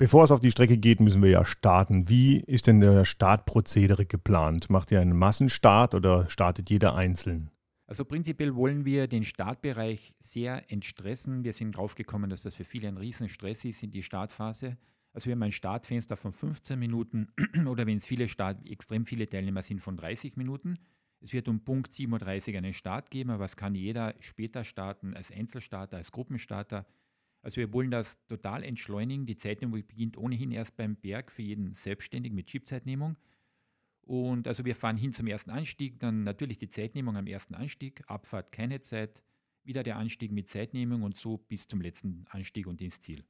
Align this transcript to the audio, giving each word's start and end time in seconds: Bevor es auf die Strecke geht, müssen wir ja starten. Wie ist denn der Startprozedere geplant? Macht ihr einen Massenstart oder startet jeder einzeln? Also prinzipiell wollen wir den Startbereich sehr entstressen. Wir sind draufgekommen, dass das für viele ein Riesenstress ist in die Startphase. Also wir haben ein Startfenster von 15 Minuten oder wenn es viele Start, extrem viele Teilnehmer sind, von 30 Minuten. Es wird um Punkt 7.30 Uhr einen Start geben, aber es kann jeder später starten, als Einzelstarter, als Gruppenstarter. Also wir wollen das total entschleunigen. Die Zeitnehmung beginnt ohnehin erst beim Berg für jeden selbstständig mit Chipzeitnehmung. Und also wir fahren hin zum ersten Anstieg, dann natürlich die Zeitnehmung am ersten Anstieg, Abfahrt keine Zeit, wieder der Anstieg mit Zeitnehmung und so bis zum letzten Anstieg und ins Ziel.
Bevor 0.00 0.24
es 0.24 0.30
auf 0.30 0.40
die 0.40 0.50
Strecke 0.50 0.78
geht, 0.78 0.98
müssen 1.00 1.22
wir 1.22 1.28
ja 1.28 1.44
starten. 1.44 2.08
Wie 2.08 2.38
ist 2.38 2.66
denn 2.66 2.80
der 2.80 3.04
Startprozedere 3.04 4.06
geplant? 4.06 4.70
Macht 4.70 4.90
ihr 4.92 4.98
einen 4.98 5.14
Massenstart 5.14 5.94
oder 5.94 6.26
startet 6.30 6.70
jeder 6.70 6.94
einzeln? 6.94 7.50
Also 7.86 8.06
prinzipiell 8.06 8.54
wollen 8.54 8.86
wir 8.86 9.08
den 9.08 9.24
Startbereich 9.24 10.14
sehr 10.18 10.72
entstressen. 10.72 11.44
Wir 11.44 11.52
sind 11.52 11.72
draufgekommen, 11.72 12.30
dass 12.30 12.44
das 12.44 12.54
für 12.54 12.64
viele 12.64 12.88
ein 12.88 12.96
Riesenstress 12.96 13.66
ist 13.66 13.82
in 13.82 13.90
die 13.90 14.02
Startphase. 14.02 14.78
Also 15.12 15.26
wir 15.26 15.32
haben 15.32 15.42
ein 15.42 15.52
Startfenster 15.52 16.16
von 16.16 16.32
15 16.32 16.78
Minuten 16.78 17.28
oder 17.68 17.86
wenn 17.86 17.98
es 17.98 18.06
viele 18.06 18.26
Start, 18.26 18.66
extrem 18.66 19.04
viele 19.04 19.28
Teilnehmer 19.28 19.62
sind, 19.62 19.82
von 19.82 19.98
30 19.98 20.34
Minuten. 20.38 20.78
Es 21.20 21.34
wird 21.34 21.46
um 21.46 21.60
Punkt 21.60 21.92
7.30 21.92 22.52
Uhr 22.52 22.56
einen 22.56 22.72
Start 22.72 23.10
geben, 23.10 23.28
aber 23.28 23.44
es 23.44 23.56
kann 23.56 23.74
jeder 23.74 24.14
später 24.20 24.64
starten, 24.64 25.12
als 25.12 25.30
Einzelstarter, 25.30 25.98
als 25.98 26.10
Gruppenstarter. 26.10 26.86
Also 27.42 27.56
wir 27.56 27.72
wollen 27.72 27.90
das 27.90 28.24
total 28.26 28.62
entschleunigen. 28.62 29.26
Die 29.26 29.36
Zeitnehmung 29.36 29.86
beginnt 29.86 30.18
ohnehin 30.18 30.52
erst 30.52 30.76
beim 30.76 30.96
Berg 30.96 31.30
für 31.30 31.42
jeden 31.42 31.74
selbstständig 31.74 32.32
mit 32.32 32.46
Chipzeitnehmung. 32.46 33.16
Und 34.02 34.48
also 34.48 34.64
wir 34.64 34.74
fahren 34.74 34.96
hin 34.96 35.12
zum 35.12 35.26
ersten 35.26 35.50
Anstieg, 35.50 36.00
dann 36.00 36.24
natürlich 36.24 36.58
die 36.58 36.68
Zeitnehmung 36.68 37.16
am 37.16 37.26
ersten 37.26 37.54
Anstieg, 37.54 38.02
Abfahrt 38.08 38.50
keine 38.50 38.80
Zeit, 38.80 39.22
wieder 39.62 39.82
der 39.82 39.96
Anstieg 39.96 40.32
mit 40.32 40.48
Zeitnehmung 40.48 41.02
und 41.02 41.16
so 41.16 41.38
bis 41.38 41.68
zum 41.68 41.80
letzten 41.80 42.26
Anstieg 42.30 42.66
und 42.66 42.80
ins 42.80 43.00
Ziel. 43.00 43.24